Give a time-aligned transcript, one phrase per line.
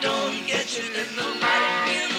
[0.00, 2.17] don't get you, the lightning will.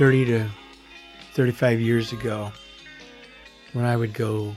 [0.00, 0.48] 30 to
[1.34, 2.50] 35 years ago,
[3.74, 4.56] when I would go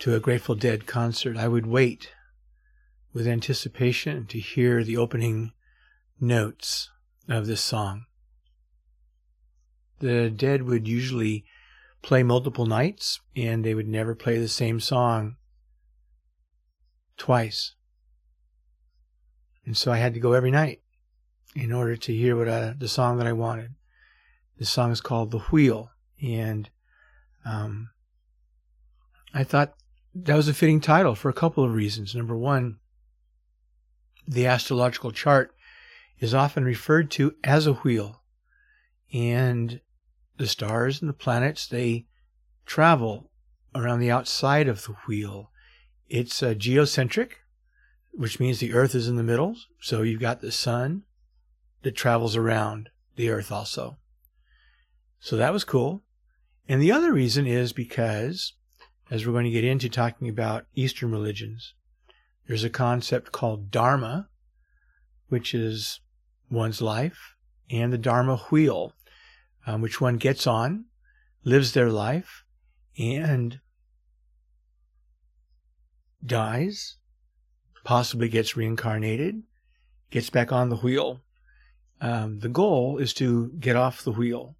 [0.00, 2.10] to a Grateful Dead concert, I would wait
[3.12, 5.52] with anticipation to hear the opening
[6.20, 6.90] notes
[7.28, 8.06] of this song.
[10.00, 11.44] The Dead would usually
[12.02, 15.36] play multiple nights and they would never play the same song
[17.16, 17.76] twice.
[19.64, 20.80] And so I had to go every night
[21.54, 23.76] in order to hear what I, the song that I wanted.
[24.58, 25.90] The song is called "The Wheel,"
[26.20, 26.68] and
[27.44, 27.90] um,
[29.32, 29.74] I thought
[30.14, 32.14] that was a fitting title for a couple of reasons.
[32.14, 32.78] Number one,
[34.26, 35.54] the astrological chart
[36.18, 38.22] is often referred to as a wheel,
[39.12, 39.80] and
[40.38, 42.06] the stars and the planets they
[42.66, 43.30] travel
[43.74, 45.50] around the outside of the wheel.
[46.08, 47.36] It's uh, geocentric,
[48.10, 49.56] which means the Earth is in the middle.
[49.80, 51.04] So you've got the sun
[51.82, 53.98] that travels around the Earth also.
[55.20, 56.02] So that was cool.
[56.68, 58.52] And the other reason is because,
[59.10, 61.74] as we're going to get into talking about Eastern religions,
[62.46, 64.28] there's a concept called Dharma,
[65.28, 66.00] which is
[66.50, 67.34] one's life,
[67.70, 68.92] and the Dharma wheel,
[69.66, 70.86] um, which one gets on,
[71.44, 72.44] lives their life,
[72.98, 73.60] and
[76.24, 76.96] dies,
[77.84, 79.42] possibly gets reincarnated,
[80.10, 81.20] gets back on the wheel.
[82.00, 84.56] Um, the goal is to get off the wheel.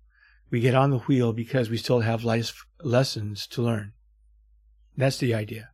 [0.51, 3.93] We get on the wheel because we still have life lessons to learn.
[4.97, 5.71] That's the idea.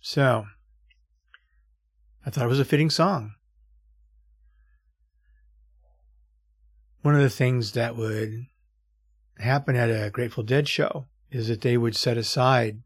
[0.00, 0.46] So,
[2.24, 3.32] I thought it was a fitting song.
[7.02, 8.46] One of the things that would
[9.38, 12.82] happen at a Grateful Dead show is that they would set aside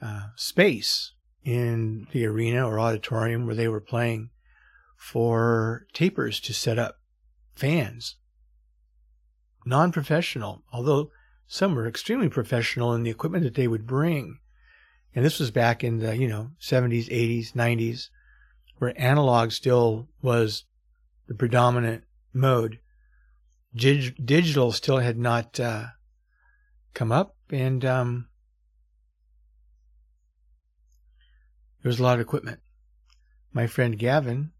[0.00, 1.12] uh, space
[1.44, 4.30] in the arena or auditorium where they were playing
[4.96, 6.96] for tapers to set up
[7.54, 8.16] fans.
[9.64, 11.10] Non professional, although
[11.46, 14.38] some were extremely professional in the equipment that they would bring.
[15.14, 18.08] And this was back in the, you know, 70s, 80s, 90s,
[18.78, 20.64] where analog still was
[21.28, 22.78] the predominant mode.
[23.74, 25.88] Dig- digital still had not uh,
[26.94, 28.28] come up, and um,
[31.82, 32.60] there was a lot of equipment.
[33.52, 34.52] My friend Gavin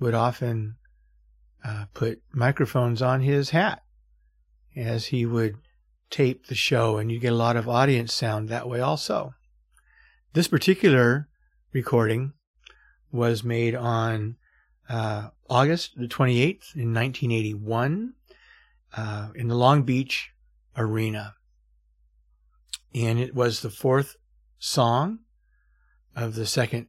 [0.00, 0.76] would often
[1.64, 3.82] uh, put microphones on his hat
[4.76, 5.56] as he would
[6.10, 9.34] tape the show, and you get a lot of audience sound that way also.
[10.32, 11.28] This particular
[11.72, 12.34] recording
[13.10, 14.36] was made on
[14.88, 18.14] uh, August the 28th in 1981
[18.96, 20.30] uh, in the Long Beach
[20.76, 21.34] Arena.
[22.94, 24.16] And it was the fourth
[24.58, 25.20] song
[26.14, 26.88] of the second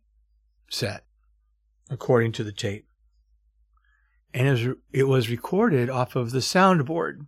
[0.70, 1.04] set,
[1.90, 2.88] according to the tape.
[4.34, 7.26] And it was, it was recorded off of the soundboard.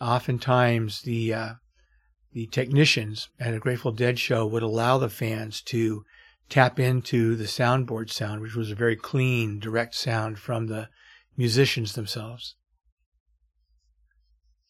[0.00, 1.52] Oftentimes, the uh,
[2.32, 6.04] the technicians at a Grateful Dead show would allow the fans to
[6.48, 10.88] tap into the soundboard sound, which was a very clean, direct sound from the
[11.36, 12.56] musicians themselves.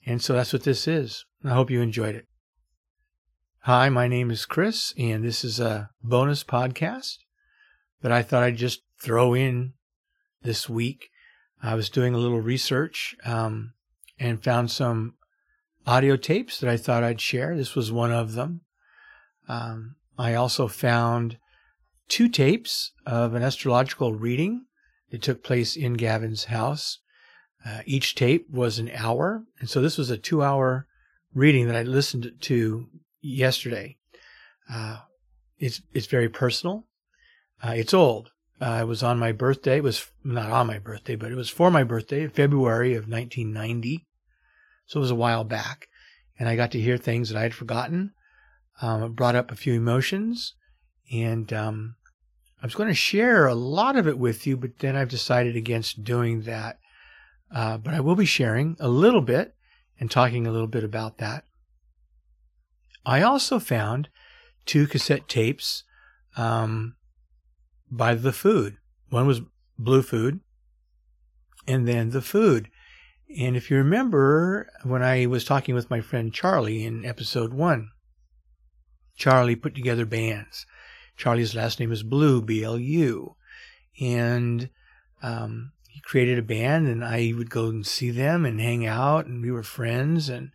[0.06, 1.24] And so that's what this is.
[1.44, 2.26] I hope you enjoyed it.
[3.62, 7.16] Hi, my name is Chris, and this is a bonus podcast
[8.00, 9.72] that I thought I'd just throw in
[10.42, 11.08] this week.
[11.60, 13.72] I was doing a little research um,
[14.20, 15.14] and found some
[15.86, 17.56] audio tapes that I thought I'd share.
[17.56, 18.62] This was one of them.
[19.48, 21.38] Um, I also found
[22.08, 24.66] two tapes of an astrological reading
[25.10, 26.98] that took place in Gavin's house.
[27.64, 30.86] Uh, each tape was an hour, and so this was a two-hour
[31.34, 32.86] reading that I listened to
[33.20, 33.96] yesterday.
[34.70, 34.98] Uh,
[35.58, 36.86] it's it's very personal.
[37.62, 38.30] Uh, it's old.
[38.60, 39.78] Uh, it was on my birthday.
[39.78, 44.05] It was not on my birthday, but it was for my birthday, February of 1990.
[44.86, 45.88] So it was a while back,
[46.38, 48.12] and I got to hear things that I had forgotten.
[48.80, 50.54] Um, it brought up a few emotions,
[51.12, 51.96] and um,
[52.62, 55.56] I was going to share a lot of it with you, but then I've decided
[55.56, 56.78] against doing that.
[57.54, 59.54] Uh, but I will be sharing a little bit
[60.00, 61.44] and talking a little bit about that.
[63.04, 64.08] I also found
[64.66, 65.84] two cassette tapes
[66.36, 66.96] um,
[67.90, 68.78] by The Food.
[69.10, 69.42] One was
[69.78, 70.40] Blue Food,
[71.66, 72.68] and then The Food.
[73.28, 77.90] And if you remember when I was talking with my friend Charlie in episode one,
[79.16, 80.64] Charlie put together bands.
[81.16, 83.34] Charlie's last name is Blue, B L U.
[84.00, 84.68] And
[85.22, 89.26] um, he created a band, and I would go and see them and hang out,
[89.26, 90.28] and we were friends.
[90.28, 90.52] And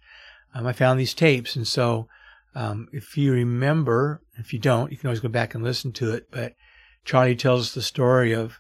[0.54, 1.56] um, I found these tapes.
[1.56, 2.08] And so
[2.56, 6.14] um, if you remember, if you don't, you can always go back and listen to
[6.14, 6.28] it.
[6.32, 6.54] But
[7.04, 8.60] Charlie tells the story of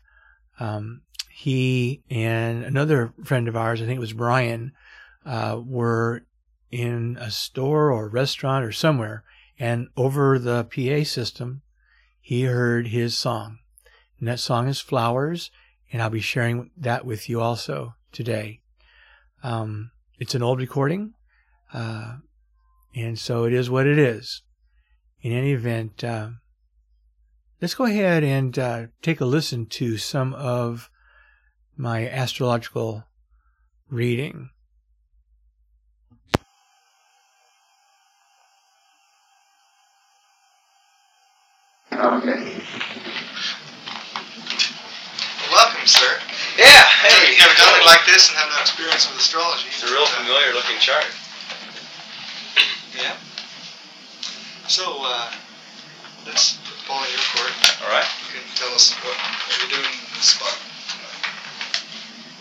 [0.59, 1.01] um,
[1.41, 4.73] he and another friend of ours, I think it was Brian,
[5.25, 6.21] uh, were
[6.69, 9.23] in a store or restaurant or somewhere,
[9.57, 11.63] and over the PA system,
[12.21, 13.57] he heard his song.
[14.19, 15.49] And that song is Flowers,
[15.91, 18.61] and I'll be sharing that with you also today.
[19.41, 21.15] Um, it's an old recording.
[21.73, 22.17] Uh,
[22.93, 24.43] and so it is what it is.
[25.23, 26.29] In any event, uh,
[27.59, 30.90] let's go ahead and uh, take a listen to some of
[31.77, 33.03] my astrological
[33.89, 34.49] reading.
[41.91, 42.61] Okay.
[45.51, 46.19] Welcome, sir.
[46.57, 47.35] Yeah, Never, hey.
[47.39, 49.67] never done it like this and have no experience with astrology.
[49.67, 51.05] It's a real familiar looking chart.
[52.91, 53.15] Yeah.
[54.67, 55.31] So, uh,
[56.27, 57.53] let's put the ball in your court.
[57.83, 58.05] All right.
[58.27, 60.70] You can tell us what, what you're doing in this spot.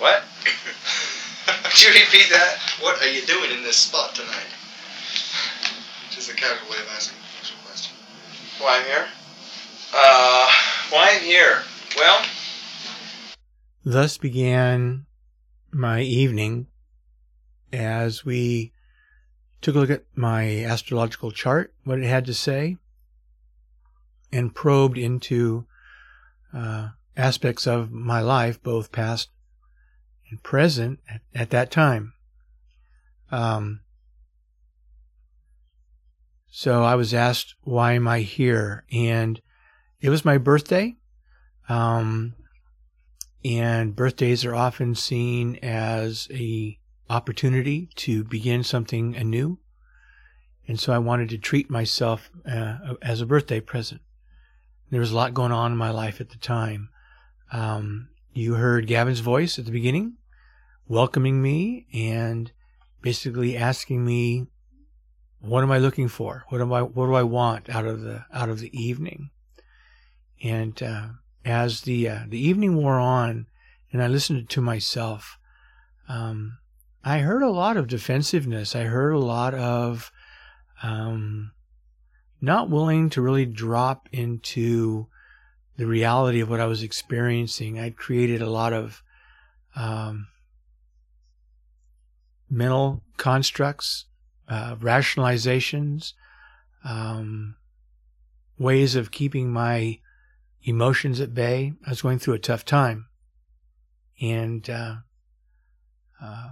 [0.00, 0.22] What?
[1.64, 2.56] Could you repeat that?
[2.80, 4.48] What are you doing in this spot tonight?
[6.10, 7.94] Just a casual way of asking a actual question.
[8.58, 9.06] Why I'm here?
[9.92, 10.48] Uh,
[10.88, 11.62] why I'm here?
[11.98, 12.24] Well,
[13.84, 15.04] Thus began
[15.70, 16.68] my evening
[17.70, 18.72] as we
[19.60, 22.78] took a look at my astrological chart, what it had to say,
[24.32, 25.66] and probed into
[26.54, 26.88] uh,
[27.18, 29.28] aspects of my life, both past
[30.30, 32.12] and present, at, at that time.
[33.30, 33.80] Um,
[36.50, 38.84] so I was asked, why am I here?
[38.92, 39.40] And
[40.00, 40.96] it was my birthday.
[41.68, 42.34] Um,
[43.44, 49.58] and birthdays are often seen as a opportunity to begin something anew.
[50.68, 54.00] And so I wanted to treat myself uh, as a birthday present.
[54.90, 56.90] There was a lot going on in my life at the time.
[57.52, 60.14] Um, you heard Gavin's voice at the beginning,
[60.90, 62.50] welcoming me and
[63.00, 64.48] basically asking me,
[65.38, 66.44] "What am I looking for?
[66.48, 66.82] What am I?
[66.82, 69.30] What do I want out of the out of the evening?"
[70.42, 71.08] And uh,
[71.44, 73.46] as the uh, the evening wore on,
[73.92, 75.38] and I listened to myself,
[76.08, 76.58] um,
[77.04, 78.74] I heard a lot of defensiveness.
[78.74, 80.10] I heard a lot of
[80.82, 81.52] um,
[82.40, 85.06] not willing to really drop into
[85.76, 87.78] the reality of what I was experiencing.
[87.78, 89.02] I'd created a lot of
[89.76, 90.26] um,
[92.50, 94.06] mental constructs,
[94.48, 96.12] uh, rationalizations,
[96.84, 97.56] um,
[98.58, 99.98] ways of keeping my
[100.62, 101.72] emotions at bay.
[101.86, 103.06] I was going through a tough time.
[104.20, 104.96] And uh,
[106.22, 106.48] uh,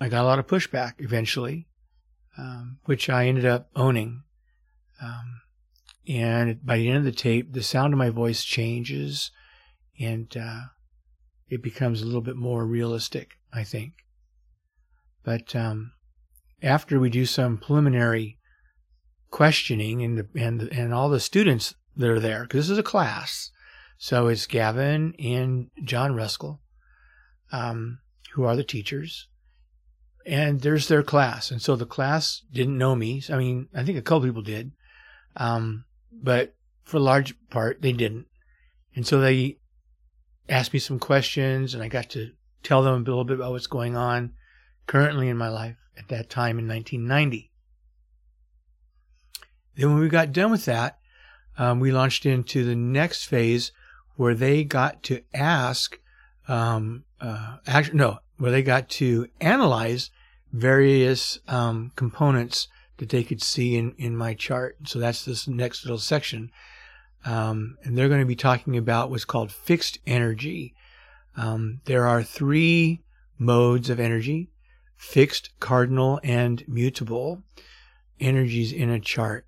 [0.00, 1.68] I got a lot of pushback eventually,
[2.36, 4.24] um, which I ended up owning.
[5.00, 5.40] Um,
[6.06, 9.30] and by the end of the tape, the sound of my voice changes
[9.98, 10.62] and uh,
[11.48, 13.92] it becomes a little bit more realistic, I think.
[15.24, 15.92] But um,
[16.62, 18.38] after we do some preliminary
[19.30, 23.50] questioning and and and all the students that are there, because this is a class,
[23.98, 26.58] so it's Gavin and John Ruskell,
[27.50, 27.98] um,
[28.34, 29.28] who are the teachers,
[30.26, 33.22] and there's their class, and so the class didn't know me.
[33.30, 34.72] I mean, I think a couple people did,
[35.36, 38.26] um, but for a large part they didn't,
[38.94, 39.58] and so they
[40.48, 42.30] asked me some questions, and I got to
[42.62, 44.32] tell them a little bit about what's going on
[44.86, 47.50] currently in my life at that time in 1990.
[49.76, 50.98] Then, when we got done with that,
[51.58, 53.72] um, we launched into the next phase
[54.16, 55.98] where they got to ask,
[56.48, 60.10] um, uh, actually, no, where they got to analyze
[60.52, 64.76] various um, components that they could see in, in my chart.
[64.84, 66.50] So that's this next little section.
[67.24, 70.74] Um, and they're going to be talking about what's called fixed energy.
[71.36, 73.02] Um, there are three
[73.38, 74.51] modes of energy
[75.02, 77.42] fixed, cardinal, and mutable
[78.20, 79.44] energies in a chart.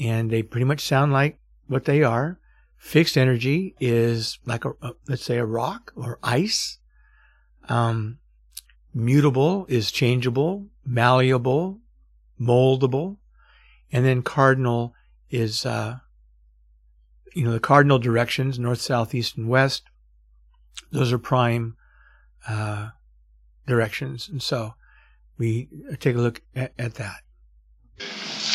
[0.00, 2.40] And they pretty much sound like what they are.
[2.76, 6.78] Fixed energy is like a, a let's say a rock or ice.
[7.68, 8.18] Um,
[8.92, 11.78] mutable is changeable, malleable,
[12.38, 13.16] moldable,
[13.92, 14.92] and then cardinal
[15.30, 15.98] is uh,
[17.32, 19.84] you know the cardinal directions north, south, east, and west.
[20.90, 21.76] Those are prime
[22.46, 22.90] uh,
[23.66, 24.74] directions, and so
[25.38, 25.68] we
[26.00, 27.22] take a look at, at that.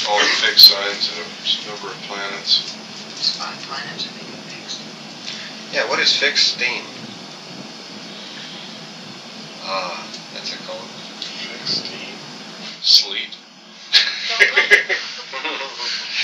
[0.09, 2.75] All the fixed signs and a number of planets.
[3.11, 4.81] It's five planets are being fixed.
[5.73, 6.83] Yeah, what is fixed steam?
[9.63, 10.89] Ah, that's a code.
[11.21, 12.15] Fixed steam.
[12.81, 13.37] Sleet.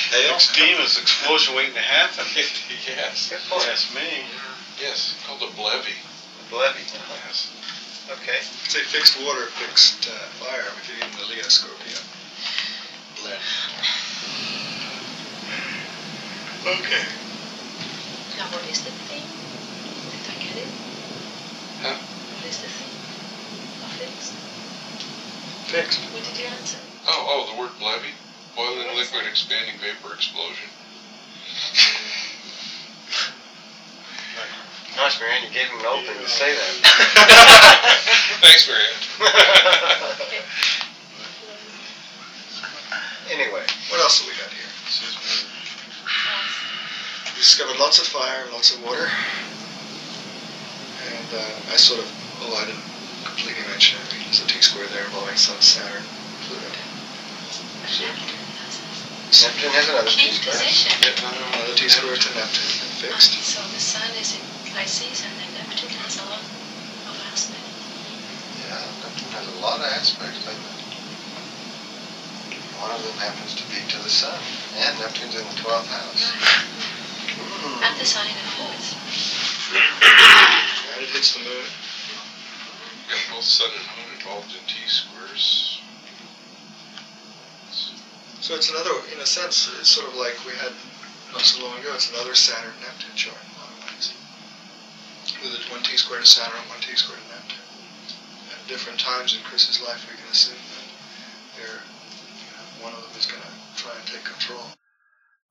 [0.10, 0.34] Hail?
[0.34, 2.26] Fixed steam is explosion waiting to happen.
[2.36, 3.30] yes.
[3.30, 3.66] Good point.
[3.66, 4.26] That's me.
[4.82, 5.96] Yes, called a BLEVE.
[6.52, 6.84] Levy.
[7.28, 7.52] Yes.
[8.10, 8.40] Okay.
[8.68, 10.64] Say fixed water, fixed uh, fire.
[10.76, 11.98] We could even the Leo Scorpio.
[16.68, 17.04] Okay.
[18.36, 19.24] Now, what is the thing?
[19.24, 20.68] Did I get it?
[21.80, 21.96] Huh?
[21.96, 22.92] What is the thing?
[23.84, 24.34] Of fixed?
[25.72, 26.00] Fixed.
[26.12, 26.78] What did you answer?
[27.08, 28.14] Oh, oh, the word BLEVE.
[28.56, 30.68] Boiling liquid expanding vapor explosion.
[34.98, 36.74] Gosh, Marianne, you gave him an opening to say that.
[38.42, 38.98] Thanks, Marianne.
[43.30, 43.60] Anyway,
[43.92, 44.72] what else have we got here?
[47.36, 49.04] We discovered lots of fire, and lots of water.
[51.12, 52.08] And uh, I sort of,
[52.48, 52.88] oh, I didn't
[53.28, 54.16] completely mention it.
[54.26, 56.04] There's a T square there involving Sun, Saturn,
[56.48, 56.72] Pluto.
[59.28, 60.56] Neptune has another T square.
[60.56, 60.96] position.
[61.52, 63.36] Another T square to Neptune, fixed.
[63.44, 67.66] So the sun is in Pisces and then Neptune has a lot of aspects.
[68.62, 70.78] Yeah, Neptune has a lot of aspects like that.
[72.78, 74.38] One of them happens to be to the sun,
[74.78, 76.30] and Neptune's in the 12th house.
[76.30, 77.90] Hmm.
[77.90, 78.94] At the sign of Earth.
[80.94, 81.66] And it hits the moon.
[83.10, 85.82] Got both sun and moon involved in T squares.
[88.46, 90.70] So it's another, in a sense, it's sort of like we had
[91.34, 91.98] not so long ago.
[91.98, 94.14] It's another Saturn Neptune chart in a lot of ways.
[95.52, 97.60] With one T squared to Saturn, one T squared to Neptune.
[98.52, 100.88] At different times in Chris's life, we can assume that
[101.58, 101.82] they're,
[102.38, 104.66] you know, one of them is going to try and take control.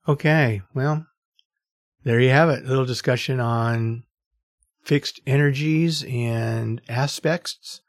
[0.07, 1.07] Okay, well,
[2.03, 2.63] there you have it.
[2.63, 4.03] A little discussion on
[4.83, 7.81] fixed energies and aspects.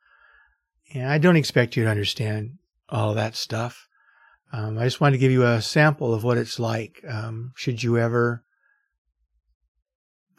[0.94, 3.86] And I don't expect you to understand all that stuff.
[4.52, 7.04] Um, I just wanted to give you a sample of what it's like.
[7.06, 8.42] Um, should you ever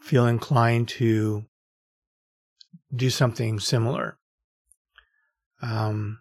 [0.01, 1.45] feel inclined to
[2.93, 4.17] do something similar.
[5.61, 6.19] Um,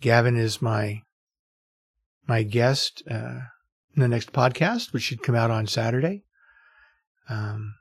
[0.00, 1.02] Gavin is my
[2.26, 3.40] my guest uh,
[3.94, 6.24] in the next podcast, which should come out on Saturday.
[7.28, 7.74] Um,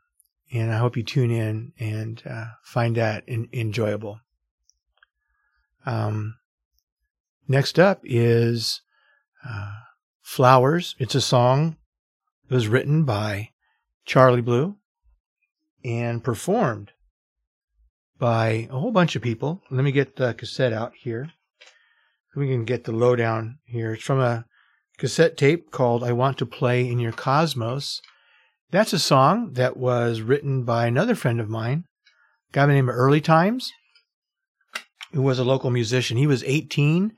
[0.52, 4.22] and I hope you tune in and uh, find that in- enjoyable.
[5.86, 6.36] Um,
[7.48, 8.82] next up is
[9.48, 9.72] uh,
[10.22, 10.96] Flowers.
[10.98, 11.78] It's a song
[12.48, 13.50] that was written by
[14.06, 14.78] Charlie Blue
[15.84, 16.91] and performed
[18.19, 19.62] by a whole bunch of people.
[19.69, 21.32] Let me get the cassette out here.
[22.36, 23.93] We can get the lowdown here.
[23.93, 24.45] It's from a
[24.97, 28.01] cassette tape called I Want to Play in Your Cosmos.
[28.69, 31.86] That's a song that was written by another friend of mine,
[32.49, 33.71] a guy by the name of Early Times,
[35.13, 36.17] who was a local musician.
[36.17, 37.13] He was 18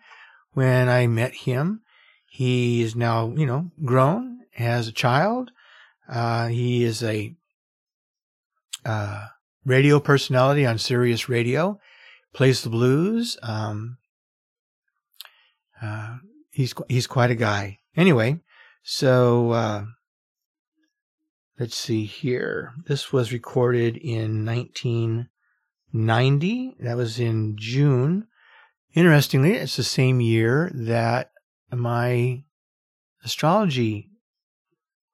[0.53, 1.81] when I met him.
[2.29, 5.51] He is now, you know, grown, has a child.
[6.07, 7.35] Uh, he is a
[8.85, 9.27] uh,
[9.69, 11.79] radio personality on Sirius Radio,
[12.33, 13.37] plays the blues.
[13.41, 13.97] Um,
[15.81, 16.17] uh,
[16.51, 17.79] he's he's quite a guy.
[17.95, 18.41] Anyway,
[18.83, 19.85] so uh,
[21.59, 22.73] let's see here.
[22.87, 26.75] This was recorded in 1990.
[26.79, 28.27] That was in June.
[28.93, 31.31] Interestingly, it's the same year that
[31.71, 32.43] my
[33.23, 34.09] astrology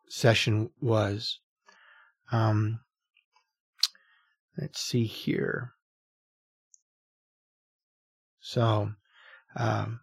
[0.08, 1.42] session was.
[2.32, 2.80] Um,
[4.58, 5.72] let's see here.
[8.40, 8.92] So,
[9.56, 10.02] um,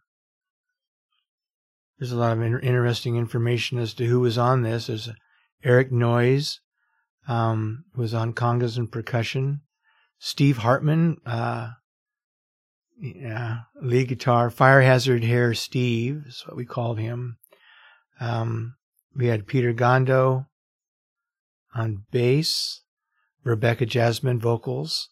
[1.98, 4.88] there's a lot of in- interesting information as to who was on this.
[4.88, 5.08] There's
[5.62, 6.58] Eric Noyes,
[7.28, 9.60] um, who was on congas and percussion.
[10.18, 11.70] Steve Hartman, uh,
[12.98, 17.38] yeah, lead guitar, fire hazard hair Steve is what we called him.
[18.20, 18.74] Um,
[19.14, 20.46] we had Peter Gondo
[21.74, 22.82] on bass,
[23.44, 25.08] Rebecca Jasmine vocals,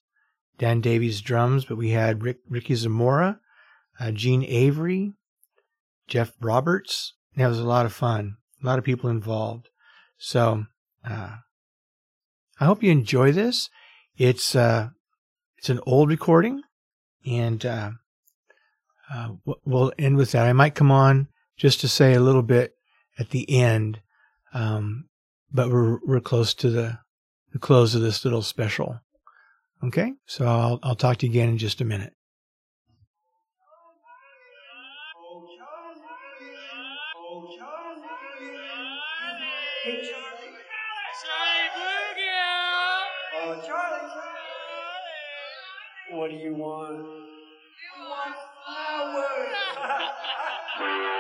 [0.59, 3.40] Dan Davies drums, but we had Rick, Ricky Zamora,
[3.99, 5.14] uh, Gene Avery,
[6.07, 7.14] Jeff Roberts.
[7.37, 8.37] That was a lot of fun.
[8.62, 9.69] A lot of people involved.
[10.19, 10.66] So,
[11.09, 11.37] uh,
[12.61, 13.71] I hope you enjoy this.
[14.16, 14.90] It's, uh,
[15.57, 16.62] it's an old recording
[17.25, 17.90] and, uh,
[19.12, 19.31] uh,
[19.64, 20.47] we'll end with that.
[20.47, 22.75] I might come on just to say a little bit
[23.19, 24.01] at the end.
[24.53, 25.07] Um,
[25.51, 26.99] but we're, we're close to the,
[27.53, 29.01] the close of this little special.
[29.83, 30.13] Okay.
[30.27, 32.13] So I'll, I'll talk to you again in just a minute.
[43.43, 44.11] Oh, Charlie,
[46.11, 46.99] What do you want?
[46.99, 48.35] You want
[50.79, 51.17] Thank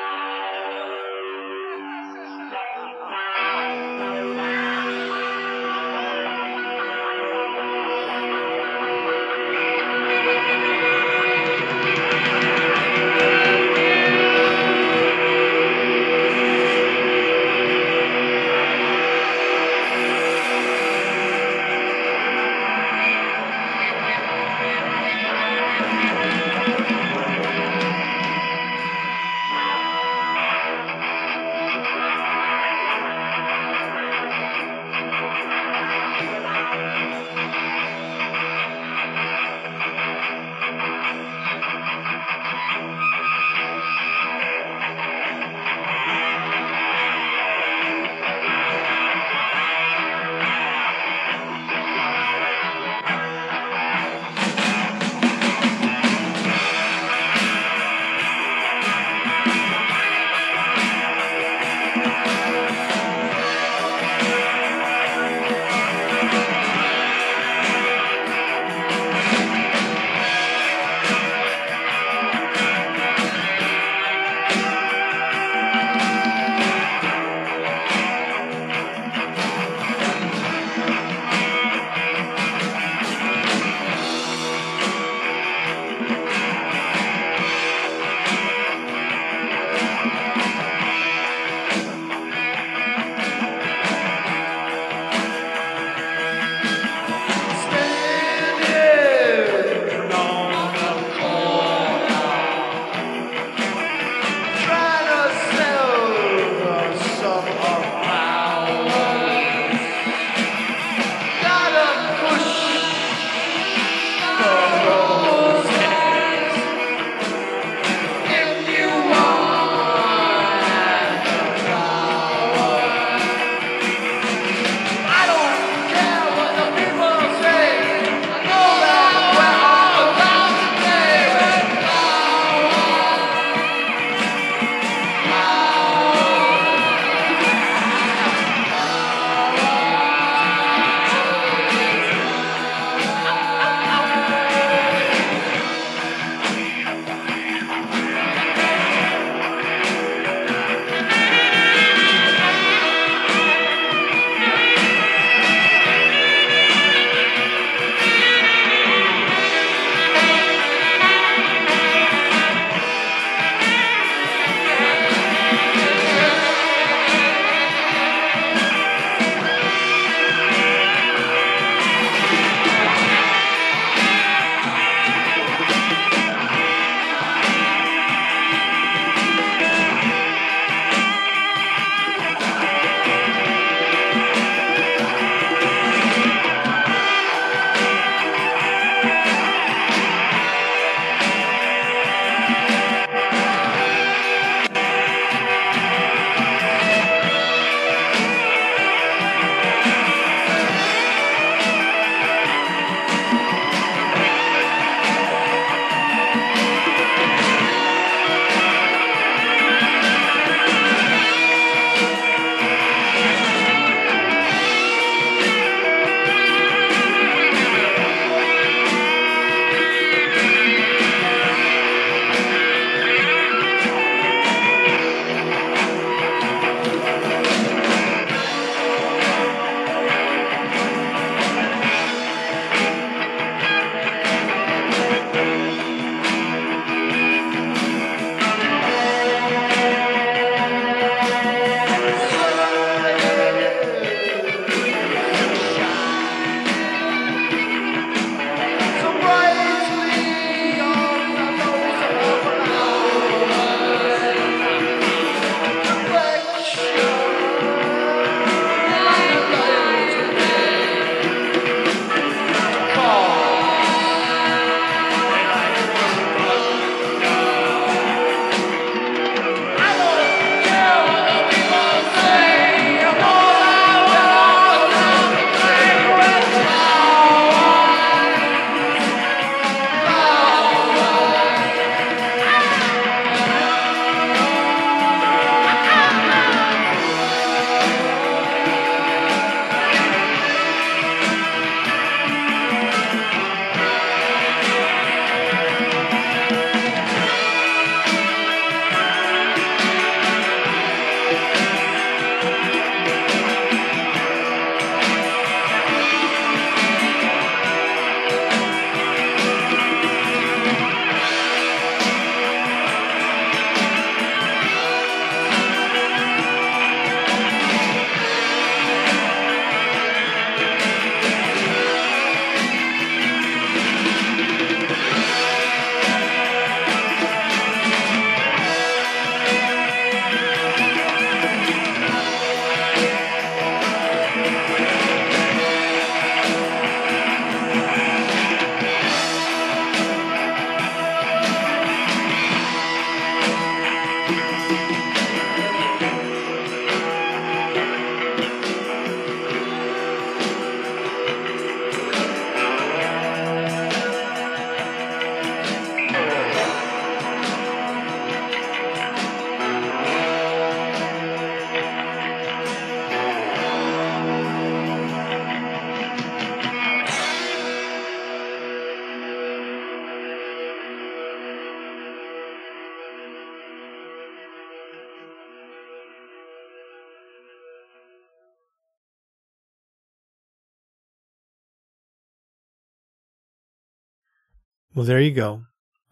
[385.00, 385.62] Well, there you go.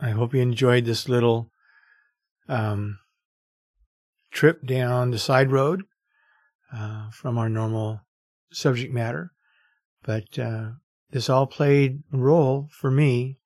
[0.00, 1.50] I hope you enjoyed this little
[2.48, 2.98] um,
[4.30, 5.82] trip down the side road
[6.72, 8.00] uh, from our normal
[8.50, 9.32] subject matter.
[10.02, 10.70] But uh,
[11.10, 13.36] this all played a role for me,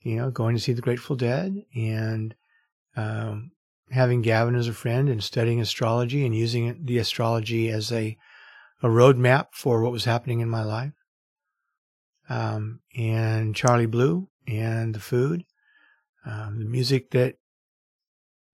[0.00, 2.34] you know, going to see the Grateful Dead and
[2.96, 3.50] um,
[3.90, 8.16] having Gavin as a friend and studying astrology and using the astrology as a,
[8.82, 10.94] a roadmap for what was happening in my life.
[12.30, 15.44] Um, and Charlie Blue and the food,
[16.24, 17.36] um, the music that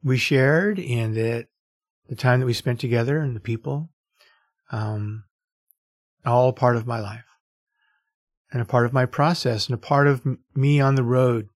[0.02, 1.46] we shared and that
[2.08, 3.88] the time that we spent together and the people,
[4.70, 5.24] um,
[6.26, 7.24] all part of my life
[8.52, 11.48] and a part of my process and a part of me on the road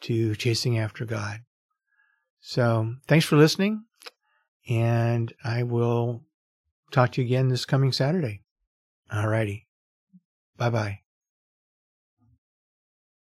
[0.00, 1.40] to chasing after God.
[2.40, 3.84] So thanks for listening
[4.68, 6.24] and I will
[6.90, 8.42] talk to you again this coming Saturday.
[9.12, 9.66] All righty.
[10.56, 10.99] Bye bye.